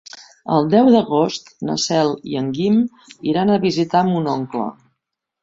[0.53, 2.81] El deu d'agost na Cel i en Guim
[3.35, 4.67] iran a visitar mon oncle.